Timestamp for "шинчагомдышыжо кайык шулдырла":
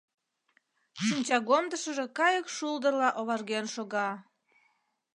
1.05-3.09